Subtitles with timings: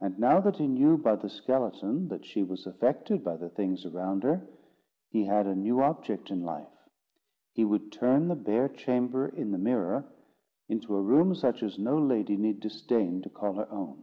[0.00, 3.84] And now that he knew by the skeleton, that she was affected by the things
[3.84, 4.48] around her,
[5.10, 6.88] he had a new object in life:
[7.52, 10.10] he would turn the bare chamber in the mirror
[10.70, 14.02] into a room such as no lady need disdain to call her own.